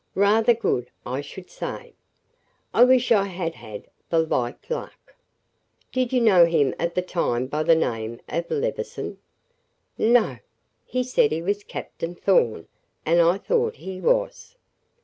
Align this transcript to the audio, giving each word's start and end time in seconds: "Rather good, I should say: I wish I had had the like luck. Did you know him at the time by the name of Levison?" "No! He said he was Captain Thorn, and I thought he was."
"Rather 0.15 0.55
good, 0.55 0.89
I 1.05 1.21
should 1.21 1.51
say: 1.51 1.93
I 2.73 2.83
wish 2.83 3.11
I 3.11 3.25
had 3.25 3.53
had 3.53 3.85
the 4.09 4.17
like 4.17 4.67
luck. 4.67 5.13
Did 5.91 6.11
you 6.11 6.19
know 6.21 6.47
him 6.47 6.73
at 6.79 6.95
the 6.95 7.03
time 7.03 7.45
by 7.45 7.61
the 7.61 7.75
name 7.75 8.19
of 8.27 8.49
Levison?" 8.49 9.19
"No! 9.99 10.39
He 10.87 11.03
said 11.03 11.31
he 11.31 11.43
was 11.43 11.63
Captain 11.63 12.15
Thorn, 12.15 12.67
and 13.05 13.21
I 13.21 13.37
thought 13.37 13.75
he 13.75 14.01
was." 14.01 14.57